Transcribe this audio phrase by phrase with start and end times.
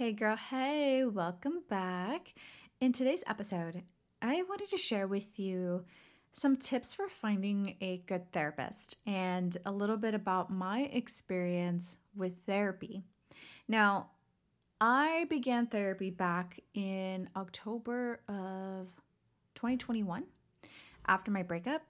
[0.00, 2.32] Hey, girl, hey, welcome back.
[2.80, 3.82] In today's episode,
[4.22, 5.84] I wanted to share with you
[6.32, 12.32] some tips for finding a good therapist and a little bit about my experience with
[12.46, 13.02] therapy.
[13.68, 14.12] Now,
[14.80, 18.88] I began therapy back in October of
[19.56, 20.24] 2021
[21.08, 21.82] after my breakup.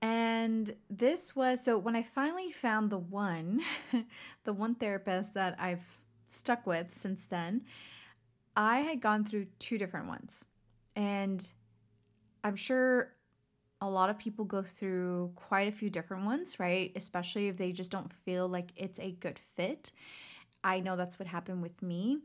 [0.00, 3.60] And this was so when I finally found the one,
[4.44, 5.84] the one therapist that I've
[6.34, 7.62] stuck with since then,
[8.56, 10.44] I had gone through two different ones.
[10.96, 11.46] And
[12.44, 13.12] I'm sure
[13.80, 16.92] a lot of people go through quite a few different ones, right?
[16.96, 19.90] Especially if they just don't feel like it's a good fit.
[20.62, 22.18] I know that's what happened with me.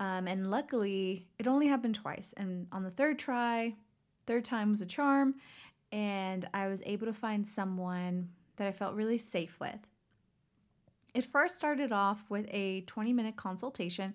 [0.00, 2.34] Um, and luckily, it only happened twice.
[2.36, 3.74] And on the third try,
[4.26, 5.36] third time was a charm.
[5.90, 9.78] And I was able to find someone that I felt really safe with.
[11.14, 14.14] It first started off with a 20 minute consultation.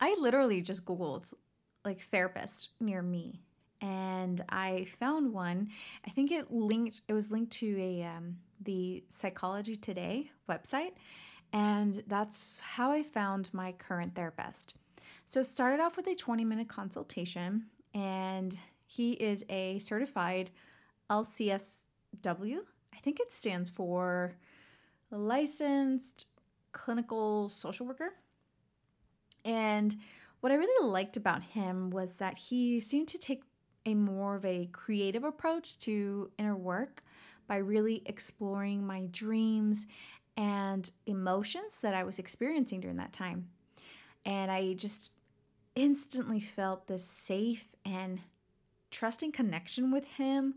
[0.00, 1.24] I literally just Googled
[1.84, 3.40] like therapist near me
[3.82, 5.68] and I found one.
[6.06, 7.02] I think it linked.
[7.08, 10.92] It was linked to a um, the Psychology Today website,
[11.52, 14.74] and that's how I found my current therapist.
[15.26, 18.56] So started off with a 20 minute consultation, and
[18.86, 20.50] he is a certified
[21.10, 22.58] LCSW.
[22.94, 24.36] I think it stands for
[25.10, 26.26] licensed
[26.72, 28.14] clinical social worker.
[29.44, 29.96] And
[30.40, 33.42] what I really liked about him was that he seemed to take
[33.86, 37.02] a more of a creative approach to inner work
[37.46, 39.86] by really exploring my dreams
[40.36, 43.48] and emotions that I was experiencing during that time.
[44.24, 45.10] And I just
[45.74, 48.20] instantly felt this safe and
[48.90, 50.54] trusting connection with him,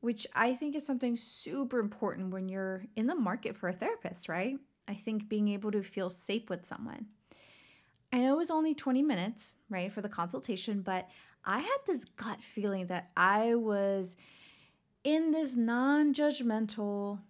[0.00, 4.28] which I think is something super important when you're in the market for a therapist,
[4.28, 4.56] right?
[4.88, 7.06] I think being able to feel safe with someone.
[8.12, 11.08] I know it was only 20 minutes, right, for the consultation, but
[11.44, 14.16] I had this gut feeling that I was
[15.04, 17.20] in this non judgmental,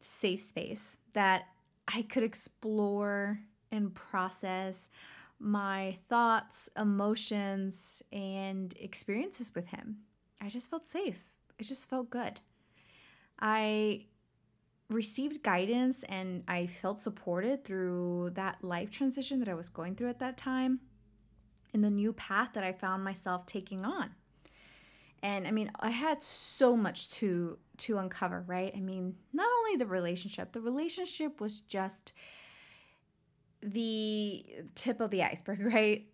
[0.00, 1.44] safe space that
[1.86, 3.40] I could explore
[3.72, 4.90] and process
[5.38, 9.98] my thoughts, emotions, and experiences with him.
[10.40, 11.18] I just felt safe.
[11.58, 12.40] It just felt good.
[13.38, 14.06] I
[14.90, 20.10] received guidance and I felt supported through that life transition that I was going through
[20.10, 20.80] at that time
[21.72, 24.10] in the new path that I found myself taking on.
[25.22, 28.72] And I mean, I had so much to to uncover, right?
[28.74, 32.12] I mean, not only the relationship, the relationship was just
[33.62, 36.06] the tip of the iceberg, right?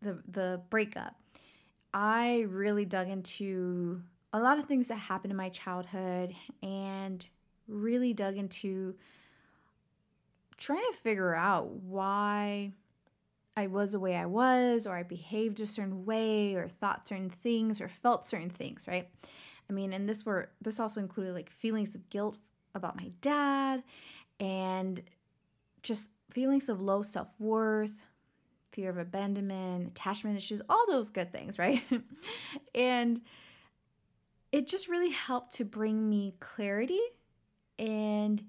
[0.00, 1.16] The the breakup.
[1.92, 4.00] I really dug into
[4.32, 7.28] a lot of things that happened in my childhood and
[7.68, 8.94] really dug into
[10.56, 12.72] trying to figure out why
[13.56, 17.30] I was the way I was, or I behaved a certain way, or thought certain
[17.30, 19.08] things, or felt certain things, right?
[19.68, 22.38] I mean, and this were this also included like feelings of guilt
[22.74, 23.82] about my dad,
[24.40, 25.02] and
[25.82, 28.02] just feelings of low self worth,
[28.72, 31.82] fear of abandonment, attachment issues, all those good things, right?
[32.74, 33.20] and
[34.50, 37.00] it just really helped to bring me clarity
[37.82, 38.44] and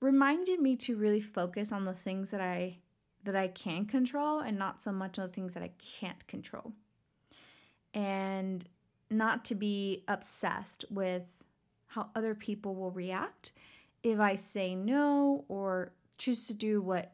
[0.00, 2.78] reminded me to really focus on the things that I
[3.24, 6.72] that I can control and not so much on the things that I can't control.
[7.94, 8.68] And
[9.10, 11.22] not to be obsessed with
[11.86, 13.52] how other people will react
[14.02, 17.12] if I say no or choose to do what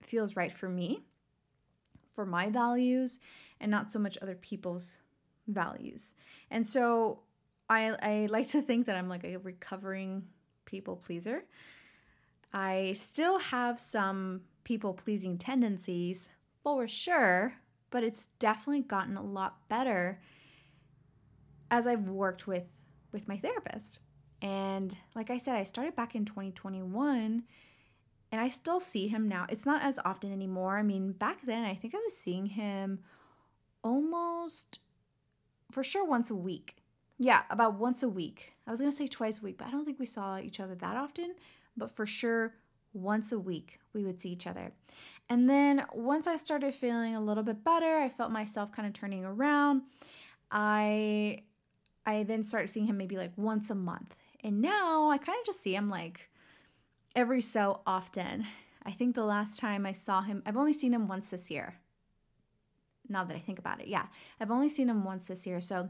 [0.00, 1.02] feels right for me,
[2.14, 3.20] for my values,
[3.60, 5.00] and not so much other people's
[5.48, 6.14] values.
[6.50, 7.18] And so
[7.68, 10.22] I, I like to think that I'm like a recovering
[10.74, 11.44] people pleaser.
[12.52, 16.30] I still have some people pleasing tendencies
[16.64, 17.54] for sure,
[17.90, 20.20] but it's definitely gotten a lot better
[21.70, 22.64] as I've worked with
[23.12, 24.00] with my therapist.
[24.42, 27.44] And like I said, I started back in 2021
[28.32, 29.46] and I still see him now.
[29.48, 30.76] It's not as often anymore.
[30.76, 32.98] I mean, back then I think I was seeing him
[33.84, 34.80] almost
[35.70, 36.74] for sure once a week.
[37.18, 38.52] Yeah, about once a week.
[38.66, 40.60] I was going to say twice a week, but I don't think we saw each
[40.60, 41.34] other that often,
[41.76, 42.54] but for sure
[42.92, 44.72] once a week we would see each other.
[45.28, 48.94] And then once I started feeling a little bit better, I felt myself kind of
[48.94, 49.82] turning around.
[50.50, 51.42] I
[52.06, 54.14] I then started seeing him maybe like once a month.
[54.42, 56.28] And now I kind of just see him like
[57.16, 58.46] every so often.
[58.84, 61.76] I think the last time I saw him, I've only seen him once this year.
[63.08, 63.88] Now that I think about it.
[63.88, 64.06] Yeah.
[64.38, 65.60] I've only seen him once this year.
[65.62, 65.88] So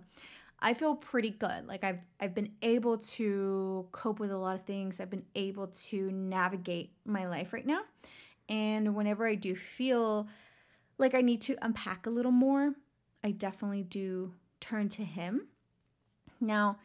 [0.61, 1.67] I feel pretty good.
[1.67, 5.01] Like I've I've been able to cope with a lot of things.
[5.01, 7.83] I've been able to navigate my life right now.
[8.49, 10.29] And whenever I do feel
[10.99, 12.75] like I need to unpack a little more,
[13.23, 15.49] I definitely do turn to him.
[16.41, 16.79] Now,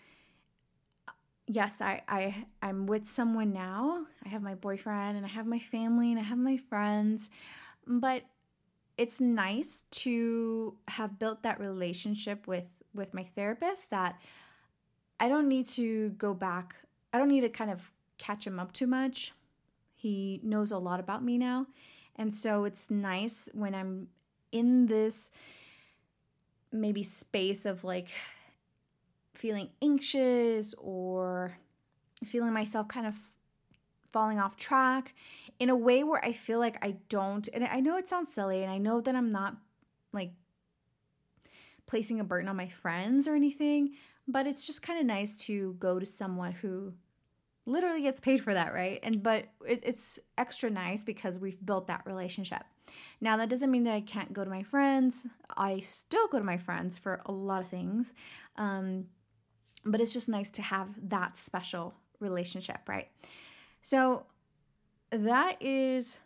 [1.47, 4.05] yes, I, I I'm with someone now.
[4.25, 7.29] I have my boyfriend and I have my family and I have my friends.
[7.85, 8.23] But
[8.97, 12.65] it's nice to have built that relationship with
[12.99, 14.21] with my therapist that
[15.19, 16.75] I don't need to go back.
[17.11, 19.33] I don't need to kind of catch him up too much.
[19.95, 21.65] He knows a lot about me now.
[22.15, 24.09] And so it's nice when I'm
[24.51, 25.31] in this
[26.71, 28.09] maybe space of like
[29.33, 31.57] feeling anxious or
[32.23, 33.15] feeling myself kind of
[34.11, 35.15] falling off track
[35.59, 38.63] in a way where I feel like I don't, and I know it sounds silly,
[38.63, 39.55] and I know that I'm not
[40.13, 40.31] like
[41.89, 43.95] placing a burden on my friends or anything,
[44.27, 46.93] but it's just kind of nice to go to someone who
[47.65, 48.99] literally gets paid for that, right?
[49.01, 52.61] And but it, it's extra nice because we've built that relationship.
[53.19, 55.25] Now that doesn't mean that I can't go to my friends.
[55.57, 58.13] I still go to my friends for a lot of things,
[58.55, 59.05] um,
[59.83, 63.07] but it's just nice to have that special relationship, right?
[63.81, 64.27] So
[65.09, 66.19] that is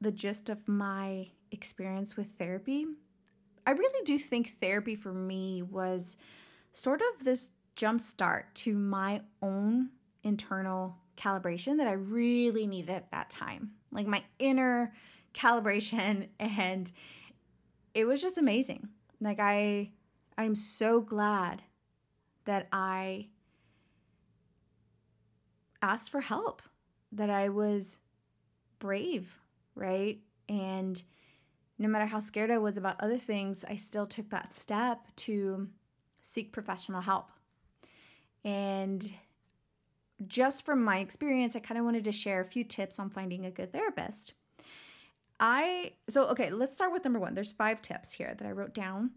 [0.00, 2.86] the gist of my experience with therapy.
[3.68, 6.16] I really do think therapy for me was
[6.72, 9.90] sort of this jump start to my own
[10.22, 13.72] internal calibration that I really needed at that time.
[13.92, 14.94] Like my inner
[15.34, 16.90] calibration and
[17.92, 18.88] it was just amazing.
[19.20, 19.90] Like I
[20.38, 21.60] I'm so glad
[22.46, 23.26] that I
[25.82, 26.62] asked for help,
[27.12, 27.98] that I was
[28.78, 29.38] brave,
[29.74, 30.20] right?
[30.48, 31.02] And
[31.78, 35.68] no matter how scared I was about other things, I still took that step to
[36.20, 37.30] seek professional help.
[38.44, 39.10] And
[40.26, 43.46] just from my experience, I kind of wanted to share a few tips on finding
[43.46, 44.34] a good therapist.
[45.38, 47.34] I, so okay, let's start with number one.
[47.34, 49.12] There's five tips here that I wrote down.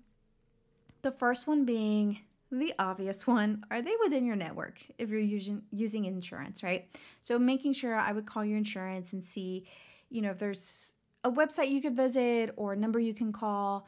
[1.01, 2.19] The first one being
[2.51, 6.89] the obvious one are they within your network if you're using using insurance right
[7.21, 9.65] so making sure i would call your insurance and see
[10.09, 10.93] you know if there's
[11.23, 13.85] a website you could visit or a number you can call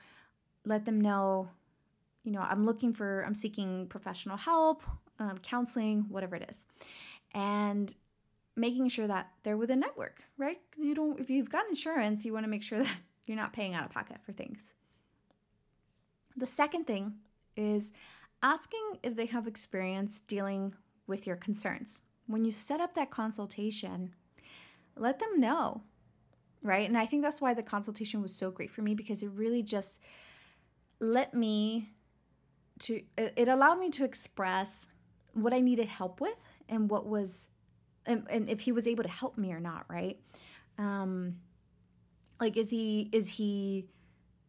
[0.65, 1.47] let them know
[2.23, 4.83] you know i'm looking for i'm seeking professional help
[5.19, 6.63] um, counseling whatever it is.
[7.33, 7.93] And
[8.55, 10.59] making sure that they're within network right?
[10.77, 13.73] You don't if you've got insurance you want to make sure that you're not paying
[13.73, 14.73] out of pocket for things.
[16.35, 17.13] The second thing
[17.55, 17.93] is
[18.41, 20.73] asking if they have experience dealing
[21.07, 22.01] with your concerns.
[22.27, 24.13] When you set up that consultation,
[24.95, 25.81] let them know,
[26.63, 26.87] right?
[26.87, 29.61] And I think that's why the consultation was so great for me because it really
[29.61, 29.99] just
[30.99, 31.89] let me
[32.79, 34.87] to it allowed me to express
[35.33, 36.37] what I needed help with
[36.69, 37.49] and what was
[38.05, 40.19] and, and if he was able to help me or not, right?
[40.77, 41.37] Um
[42.39, 43.85] like is he is he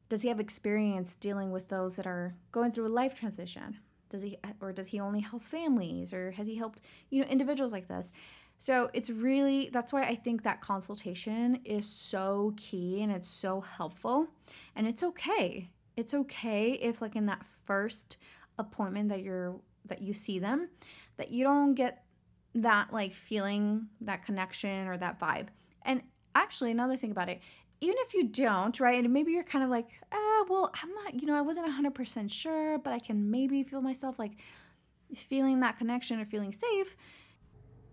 [0.08, 3.78] does he have experience dealing with those that are going through a life transition?
[4.08, 6.80] Does he or does he only help families or has he helped,
[7.10, 8.12] you know, individuals like this?
[8.64, 13.60] So it's really that's why I think that consultation is so key and it's so
[13.60, 14.26] helpful.
[14.74, 15.68] And it's okay.
[15.98, 18.16] It's okay if like in that first
[18.58, 20.70] appointment that you're that you see them
[21.18, 22.04] that you don't get
[22.54, 25.48] that like feeling, that connection or that vibe.
[25.82, 26.00] And
[26.34, 27.42] actually another thing about it
[27.82, 31.20] even if you don't, right, and maybe you're kind of like, ah, well, I'm not,
[31.20, 34.38] you know, I wasn't 100% sure, but I can maybe feel myself like
[35.14, 36.96] feeling that connection or feeling safe.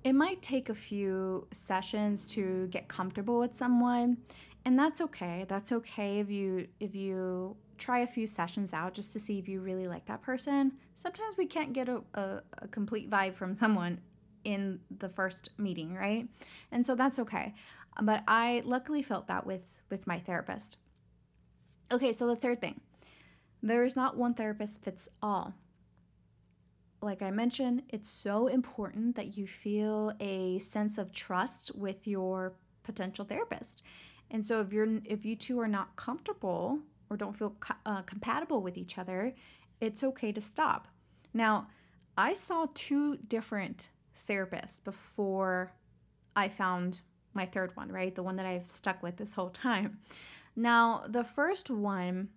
[0.03, 4.17] It might take a few sessions to get comfortable with someone,
[4.65, 5.45] and that's okay.
[5.47, 9.47] That's okay if you if you try a few sessions out just to see if
[9.47, 10.73] you really like that person.
[10.93, 13.99] Sometimes we can't get a, a, a complete vibe from someone
[14.43, 16.27] in the first meeting, right?
[16.71, 17.53] And so that's okay.
[18.01, 20.77] But I luckily felt that with with my therapist.
[21.91, 22.81] Okay, so the third thing.
[23.61, 25.53] There is not one therapist fits all.
[27.01, 32.53] Like I mentioned, it's so important that you feel a sense of trust with your
[32.83, 33.81] potential therapist.
[34.29, 36.79] And so if you're if you two are not comfortable
[37.09, 37.55] or don't feel
[37.85, 39.33] uh, compatible with each other,
[39.79, 40.87] it's okay to stop.
[41.33, 41.67] Now,
[42.17, 43.89] I saw two different
[44.29, 45.73] therapists before
[46.35, 47.01] I found
[47.33, 48.13] my third one, right?
[48.13, 49.99] The one that I've stuck with this whole time.
[50.55, 52.29] Now, the first one,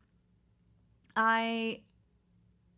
[1.17, 1.81] I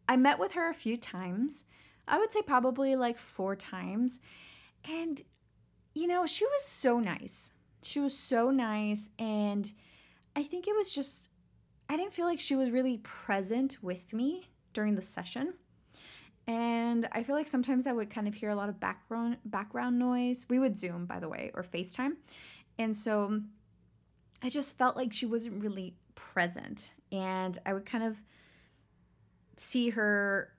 [0.09, 1.65] I met with her a few times.
[2.09, 4.21] I would say probably like four times.
[4.89, 5.23] And
[5.95, 7.51] you know, she was so nice.
[7.83, 9.71] She was so nice and
[10.35, 11.29] I think it was just
[11.89, 15.55] I didn't feel like she was really present with me during the session.
[16.49, 19.99] And I feel like sometimes I would kind of hear a lot of background background
[19.99, 20.47] noise.
[20.49, 22.13] We would Zoom, by the way, or FaceTime.
[22.79, 23.41] And so
[24.43, 26.93] I just felt like she wasn't really present.
[27.11, 28.17] And I would kind of
[29.57, 30.53] see her,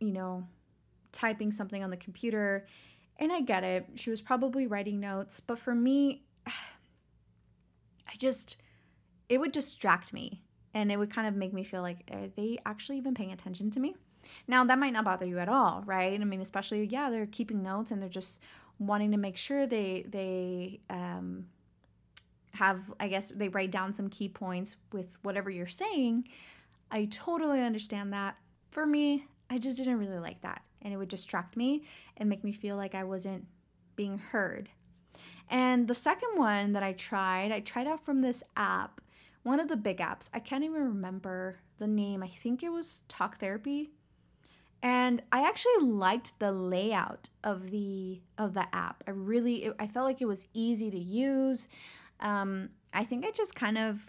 [0.00, 0.46] you know,
[1.12, 2.66] typing something on the computer.
[3.18, 3.86] And I get it.
[3.94, 5.40] She was probably writing notes.
[5.40, 8.56] But for me, I just,
[9.28, 10.42] it would distract me.
[10.74, 13.70] And it would kind of make me feel like, are they actually even paying attention
[13.70, 13.94] to me?
[14.46, 16.20] Now, that might not bother you at all, right?
[16.20, 18.40] I mean, especially, yeah, they're keeping notes and they're just
[18.78, 21.46] wanting to make sure they, they, um,
[22.52, 26.28] have, I guess, they write down some key points with whatever you're saying.
[26.90, 28.36] I totally understand that.
[28.70, 30.62] For me, I just didn't really like that.
[30.82, 31.84] And it would distract me
[32.16, 33.46] and make me feel like I wasn't
[33.96, 34.68] being heard.
[35.48, 39.00] And the second one that I tried, I tried out from this app,
[39.42, 40.28] one of the big apps.
[40.34, 42.22] I can't even remember the name.
[42.22, 43.90] I think it was Talk Therapy.
[44.82, 49.02] And I actually liked the layout of the of the app.
[49.06, 51.66] I really it, I felt like it was easy to use.
[52.20, 54.06] Um, I think I just kind of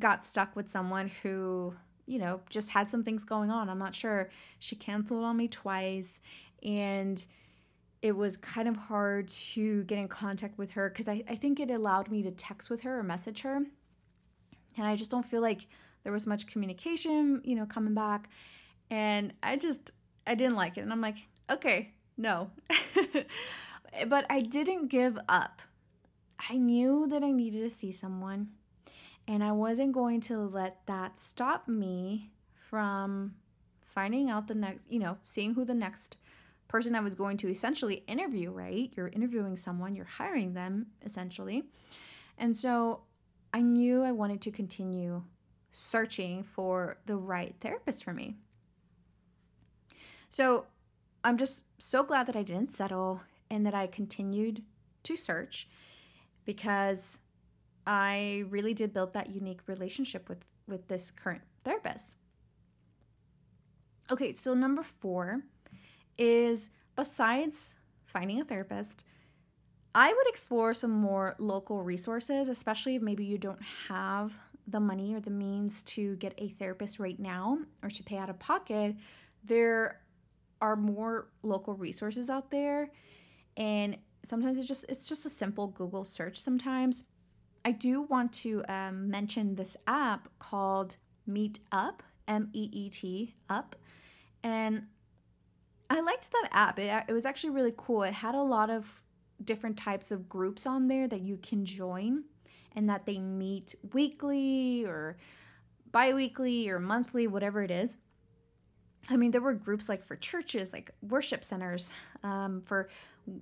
[0.00, 1.74] got stuck with someone who,
[2.06, 3.68] you know, just had some things going on.
[3.68, 4.30] I'm not sure.
[4.58, 6.20] She canceled on me twice
[6.62, 7.24] and
[8.02, 11.60] it was kind of hard to get in contact with her because I, I think
[11.60, 13.56] it allowed me to text with her or message her.
[14.76, 15.66] And I just don't feel like
[16.02, 18.28] there was much communication, you know, coming back.
[18.90, 19.92] And I just,
[20.26, 20.80] I didn't like it.
[20.80, 21.16] And I'm like,
[21.50, 22.50] okay, no.
[24.08, 25.60] but I didn't give up.
[26.48, 28.48] I knew that I needed to see someone.
[29.28, 33.34] And I wasn't going to let that stop me from
[33.80, 36.16] finding out the next, you know, seeing who the next
[36.68, 38.92] person I was going to essentially interview, right?
[38.96, 41.64] You're interviewing someone, you're hiring them essentially.
[42.38, 43.02] And so
[43.52, 45.22] I knew I wanted to continue
[45.72, 48.36] searching for the right therapist for me.
[50.28, 50.66] So
[51.24, 54.62] I'm just so glad that I didn't settle and that I continued
[55.02, 55.68] to search
[56.44, 57.18] because
[57.90, 62.14] I really did build that unique relationship with with this current therapist.
[64.12, 65.42] Okay, so number 4
[66.16, 69.04] is besides finding a therapist,
[69.92, 75.12] I would explore some more local resources, especially if maybe you don't have the money
[75.16, 78.94] or the means to get a therapist right now or to pay out of pocket.
[79.42, 80.00] There
[80.62, 82.92] are more local resources out there
[83.56, 87.02] and sometimes it's just it's just a simple Google search sometimes.
[87.64, 93.34] I do want to um, mention this app called Meet Up, M E E T
[93.48, 93.76] Up,
[94.42, 94.84] and
[95.90, 96.78] I liked that app.
[96.78, 98.02] It, it was actually really cool.
[98.04, 99.02] It had a lot of
[99.44, 102.24] different types of groups on there that you can join
[102.76, 105.16] and that they meet weekly or
[105.90, 107.98] bi weekly or monthly, whatever it is.
[109.08, 111.90] I mean, there were groups like for churches, like worship centers,
[112.22, 112.88] um, for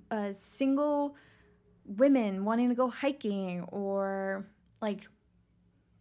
[0.09, 1.15] uh, single
[1.97, 4.47] women wanting to go hiking, or
[4.81, 5.07] like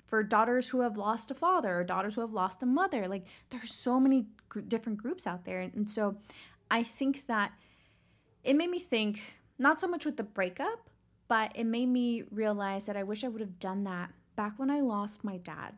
[0.07, 3.07] for daughters who have lost a father or daughters who have lost a mother.
[3.09, 5.61] Like there's so many gr- different groups out there.
[5.61, 6.17] And, and so
[6.71, 7.53] I think that
[8.43, 9.23] it made me think,
[9.59, 10.89] not so much with the breakup,
[11.29, 14.71] but it made me realize that I wish I would have done that back when
[14.71, 15.75] I lost my dad.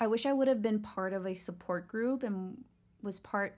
[0.00, 2.56] I wish I would have been part of a support group and
[3.02, 3.56] was part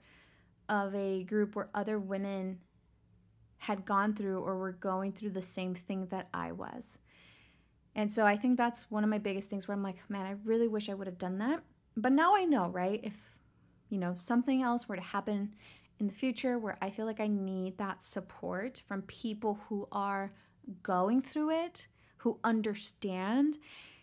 [0.69, 2.59] of a group where other women
[3.59, 6.97] had gone through or were going through the same thing that I was.
[7.95, 10.35] And so I think that's one of my biggest things where I'm like, man, I
[10.45, 11.61] really wish I would have done that.
[11.97, 13.01] But now I know, right?
[13.03, 13.13] If,
[13.89, 15.53] you know, something else were to happen
[15.99, 20.31] in the future where I feel like I need that support from people who are
[20.81, 21.87] going through it,
[22.17, 23.57] who understand,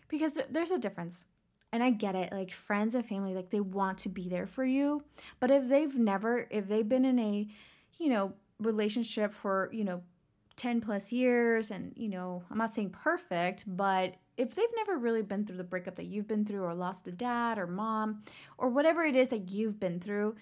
[0.07, 1.25] because there's a difference.
[1.73, 4.63] And I get it, like friends and family, like they want to be there for
[4.63, 5.03] you.
[5.39, 7.47] But if they've never, if they've been in a,
[7.97, 10.01] you know, relationship for, you know,
[10.55, 15.21] 10 plus years and you know i'm not saying perfect but if they've never really
[15.21, 18.23] been through the breakup that you've been through or lost a dad or mom
[18.57, 20.35] or whatever it is that you've been through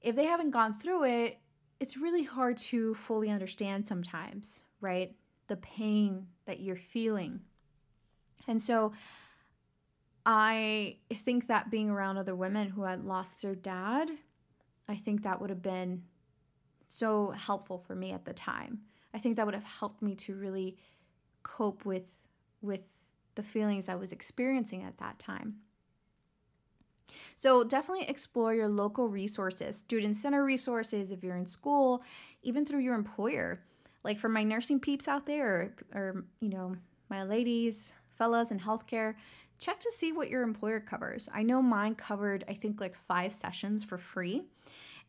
[0.00, 1.40] if they haven't gone through it
[1.78, 5.14] it's really hard to fully understand sometimes right?
[5.48, 7.40] The pain that you're feeling.
[8.46, 8.92] And so
[10.26, 14.10] i think that being around other women who had lost their dad
[14.86, 16.02] i think that would have been
[16.92, 18.80] so helpful for me at the time
[19.12, 20.76] I think that would have helped me to really
[21.42, 22.16] cope with
[22.62, 22.80] with
[23.34, 25.56] the feelings I was experiencing at that time.
[27.36, 32.02] So definitely explore your local resources, student center resources if you're in school,
[32.42, 33.62] even through your employer.
[34.04, 36.76] Like for my nursing peeps out there, or, or you know,
[37.08, 39.14] my ladies, fellas in healthcare,
[39.58, 41.28] check to see what your employer covers.
[41.32, 44.42] I know mine covered, I think, like five sessions for free.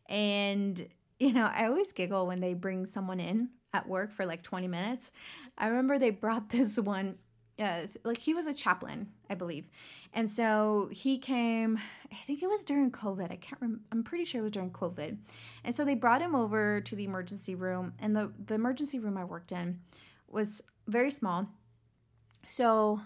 [0.08, 0.88] And,
[1.22, 4.66] you know, I always giggle when they bring someone in at work for like 20
[4.66, 5.12] minutes.
[5.56, 7.16] I remember they brought this one
[7.58, 9.68] uh, like he was a chaplain, I believe,
[10.14, 11.78] and so he came.
[12.10, 13.30] I think it was during COVID.
[13.30, 13.60] I can't.
[13.60, 15.18] Rem- I'm pretty sure it was during COVID,
[15.62, 19.18] and so they brought him over to the emergency room, and the the emergency room
[19.18, 19.78] I worked in
[20.28, 21.46] was very small,
[22.48, 23.02] so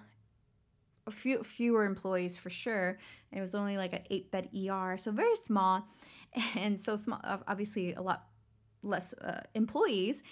[1.08, 2.98] a few fewer employees for sure.
[3.32, 5.86] It was only like an eight bed ER, so very small,
[6.54, 7.20] and so small.
[7.46, 8.26] Obviously, a lot
[8.82, 10.22] less uh, employees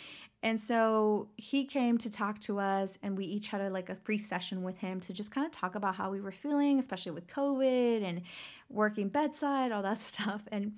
[0.44, 3.94] and so he came to talk to us, and we each had a, like a
[3.94, 7.12] free session with him to just kind of talk about how we were feeling, especially
[7.12, 8.20] with COVID and
[8.68, 10.42] working bedside, all that stuff.
[10.52, 10.75] And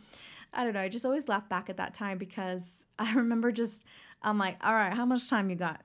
[0.53, 3.85] I don't know, I just always laugh back at that time because I remember just,
[4.23, 5.83] I'm like, all right, how much time you got?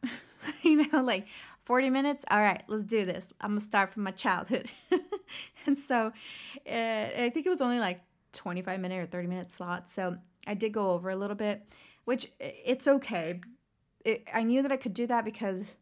[0.61, 1.25] you know, like
[1.65, 2.23] 40 minutes?
[2.29, 3.29] All right, let's do this.
[3.41, 4.69] I'm gonna start from my childhood.
[5.65, 6.11] and so
[6.67, 8.01] uh, I think it was only like
[8.33, 9.89] 25 minute or 30 minute slot.
[9.91, 11.63] So I did go over a little bit,
[12.05, 13.39] which it's okay
[14.05, 15.75] it, I knew that I could do that because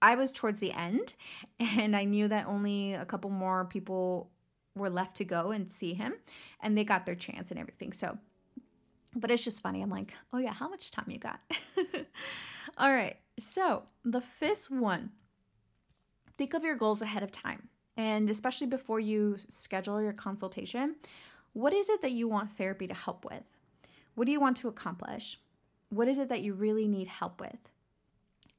[0.00, 1.14] I was towards the end
[1.60, 4.30] and I knew that only a couple more people
[4.74, 6.14] were left to go and see him
[6.60, 7.92] and they got their chance and everything.
[7.92, 8.16] So,
[9.14, 9.82] but it's just funny.
[9.82, 11.40] I'm like, oh yeah, how much time you got?
[12.78, 13.16] All right.
[13.38, 15.10] So, the fifth one
[16.38, 17.68] think of your goals ahead of time.
[17.98, 20.96] And especially before you schedule your consultation,
[21.52, 23.44] what is it that you want therapy to help with?
[24.14, 25.38] What do you want to accomplish?
[25.90, 27.58] What is it that you really need help with?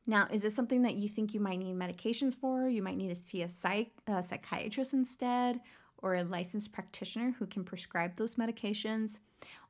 [0.05, 2.67] Now, is this something that you think you might need medications for?
[2.67, 5.61] You might need to see a, psych, a psychiatrist instead,
[5.99, 9.19] or a licensed practitioner who can prescribe those medications.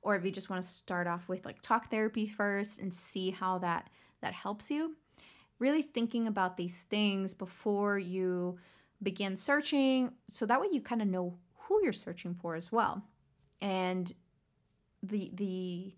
[0.02, 3.30] Or if you just want to start off with like talk therapy first and see
[3.30, 3.90] how that
[4.22, 4.96] that helps you.
[5.60, 8.58] Really thinking about these things before you
[9.04, 13.04] begin searching, so that way you kind of know who you're searching for as well,
[13.64, 14.14] and
[15.02, 15.96] the the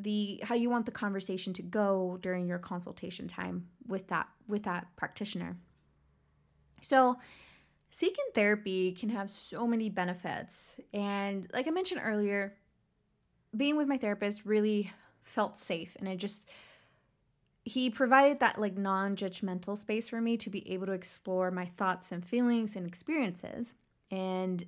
[0.00, 4.64] the how you want the conversation to go during your consultation time with that with
[4.64, 5.56] that practitioner.
[6.82, 7.16] So,
[7.90, 12.56] seeking therapy can have so many benefits and like I mentioned earlier,
[13.56, 14.90] being with my therapist really
[15.22, 16.48] felt safe and it just
[17.66, 22.12] he provided that like non-judgmental space for me to be able to explore my thoughts
[22.12, 23.72] and feelings and experiences
[24.10, 24.66] and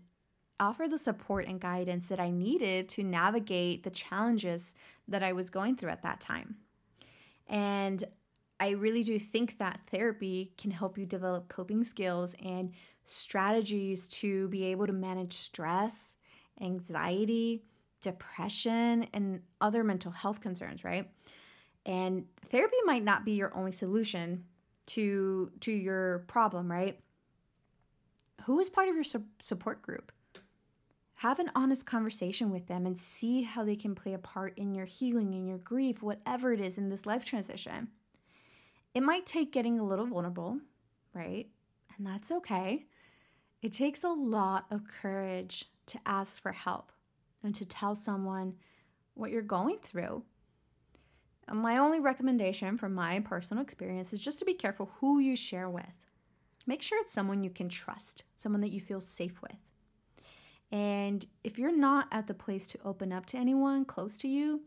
[0.59, 4.75] offer the support and guidance that I needed to navigate the challenges
[5.09, 6.57] that I was going through at that time.
[7.49, 8.03] And
[8.59, 12.73] I really do think that therapy can help you develop coping skills and
[13.05, 16.17] strategies to be able to manage stress,
[16.61, 17.63] anxiety,
[18.01, 21.09] depression, and other mental health concerns, right?
[21.85, 24.45] And therapy might not be your only solution
[24.87, 26.99] to to your problem, right?
[28.45, 30.13] Who is part of your su- support group?
[31.17, 34.75] Have an honest conversation with them and see how they can play a part in
[34.75, 37.89] your healing, in your grief, whatever it is in this life transition.
[38.95, 40.59] It might take getting a little vulnerable,
[41.15, 41.47] right?
[41.97, 42.85] And that's okay.
[43.63, 46.93] It takes a lot of courage to ask for help
[47.43, 48.55] and to tell someone
[49.15, 50.23] what you're going through.
[51.51, 55.71] My only recommendation from my personal experience is just to be careful who you share
[55.71, 55.85] with.
[56.67, 59.57] Make sure it's someone you can trust, someone that you feel safe with.
[60.73, 64.63] And if you're not at the place to open up to anyone close to you,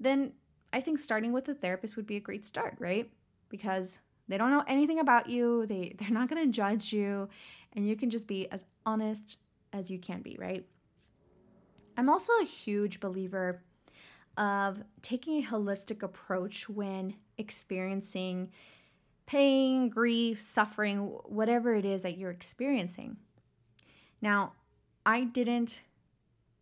[0.00, 0.32] then
[0.72, 3.08] I think starting with a therapist would be a great start, right?
[3.48, 7.28] Because they don't know anything about you, they, they're not gonna judge you,
[7.74, 9.38] and you can just be as honest
[9.72, 10.66] as you can be, right?
[11.96, 13.62] I'm also a huge believer
[14.36, 18.50] of taking a holistic approach when experiencing
[19.24, 23.16] pain, grief, suffering, whatever it is that you're experiencing.
[24.20, 24.52] Now,
[25.06, 25.82] I didn't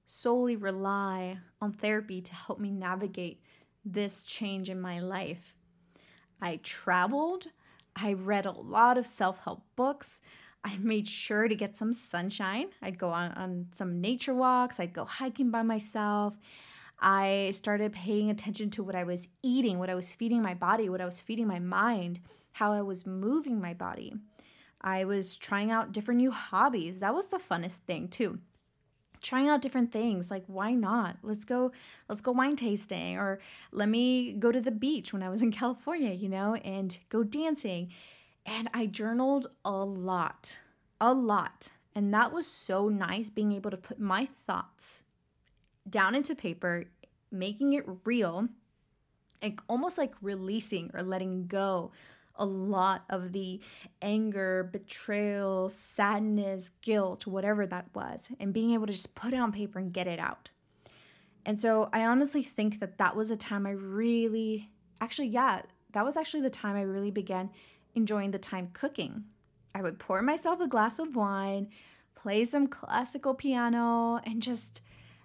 [0.05, 3.41] solely rely on therapy to help me navigate
[3.87, 5.55] this change in my life.
[6.43, 7.47] I traveled,
[7.97, 10.21] I read a lot of self help books.
[10.63, 12.69] I made sure to get some sunshine.
[12.83, 16.35] I'd go on, on some nature walks, I'd go hiking by myself.
[17.01, 20.91] I started paying attention to what I was eating, what I was feeding my body,
[20.91, 22.21] what I was feeding my mind,
[22.53, 24.13] how I was moving my body.
[24.85, 27.01] I was trying out different new hobbies.
[27.01, 28.39] That was the funnest thing, too.
[29.23, 31.17] Trying out different things, like why not?
[31.23, 31.73] Let's go
[32.11, 33.39] let's go wine tasting or
[33.73, 37.25] let me go to the beach when I was in California, you know, and go
[37.25, 37.91] dancing.
[38.45, 40.59] And I journaled a lot.
[41.01, 41.73] A lot.
[41.95, 45.05] And that was so nice being able to put my thoughts
[45.89, 46.85] down into paper,
[47.31, 48.49] making it real,
[49.41, 51.93] and almost like releasing or letting go
[52.37, 53.61] a lot of the
[54.03, 59.53] anger, betrayal, sadness, guilt, whatever that was, and being able to just put it on
[59.53, 60.51] paper and get it out.
[61.47, 64.71] And so I honestly think that that was a time I really,
[65.01, 67.51] actually, yeah, that was actually the time I really began
[67.95, 69.25] enjoying the time cooking.
[69.75, 71.69] I would pour myself a glass of wine,
[72.15, 74.81] play some classical piano, and just,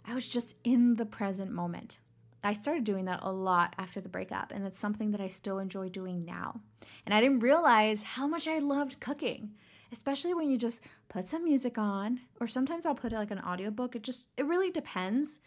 [0.06, 2.00] I was just in the present moment.
[2.44, 5.60] I started doing that a lot after the breakup, and it's something that I still
[5.60, 6.62] enjoy doing now.
[7.06, 9.52] And I didn't realize how much I loved cooking,
[9.92, 13.96] especially when you just put some music on, or sometimes I'll put like an audiobook.
[13.96, 15.42] It just, it really depends.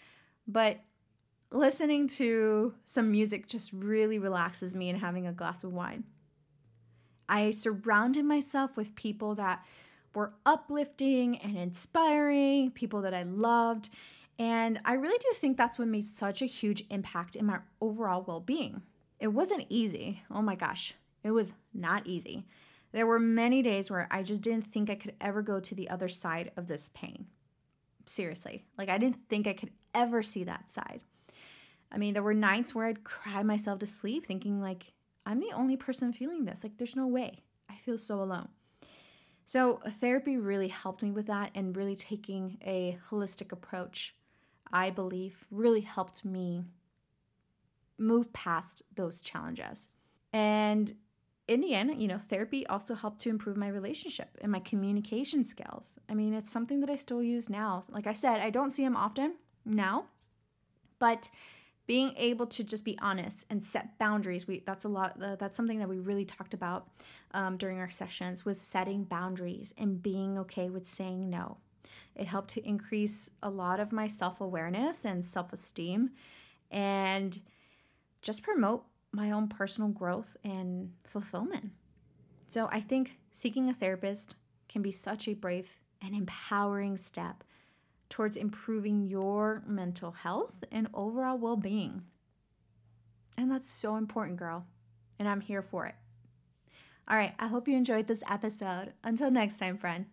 [0.47, 0.81] But
[1.51, 6.05] listening to some music just really relaxes me and having a glass of wine.
[7.29, 9.65] I surrounded myself with people that
[10.15, 13.89] were uplifting and inspiring, people that I loved.
[14.39, 18.25] And I really do think that's what made such a huge impact in my overall
[18.27, 18.83] well being.
[19.21, 20.23] It wasn't easy.
[20.31, 22.45] Oh my gosh, it was not easy.
[22.93, 25.89] There were many days where I just didn't think I could ever go to the
[25.89, 27.27] other side of this pain.
[28.07, 31.03] Seriously, like I didn't think I could ever see that side.
[31.93, 34.93] I mean, there were nights where I'd cry myself to sleep thinking, like,
[35.27, 36.63] I'm the only person feeling this.
[36.63, 37.43] Like, there's no way.
[37.69, 38.49] I feel so alone.
[39.45, 44.15] So, therapy really helped me with that, and really taking a holistic approach,
[44.73, 46.65] I believe, really helped me
[47.99, 49.89] move past those challenges.
[50.33, 50.93] And
[51.49, 55.45] in the end, you know, therapy also helped to improve my relationship and my communication
[55.45, 55.97] skills.
[56.09, 57.85] I mean, it's something that I still use now.
[57.91, 60.07] Like I said, I don't see him often now,
[60.99, 61.29] but
[61.87, 65.81] being able to just be honest and set boundaries we that's a lot that's something
[65.81, 66.89] that we really talked about
[67.35, 71.59] um, during our sessions was setting boundaries and being okay with saying no
[72.15, 76.11] it helped to increase a lot of my self-awareness and self-esteem
[76.71, 77.41] and
[78.21, 81.71] just promote my own personal growth and fulfillment
[82.49, 84.37] so i think seeking a therapist
[84.69, 85.69] can be such a brave
[86.01, 87.45] and empowering step
[88.13, 92.03] towards improving your mental health and overall well being.
[93.39, 94.67] And that's so important, girl.
[95.19, 95.95] And I'm here for it.
[97.09, 98.93] All right, I hope you enjoyed this episode.
[99.03, 100.07] Until next time, friend.